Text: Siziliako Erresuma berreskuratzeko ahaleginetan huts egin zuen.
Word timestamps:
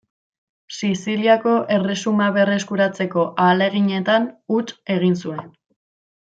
Siziliako 0.77 1.53
Erresuma 1.75 2.29
berreskuratzeko 2.37 3.27
ahaleginetan 3.45 4.27
huts 4.57 4.67
egin 4.97 5.21
zuen. 5.27 5.47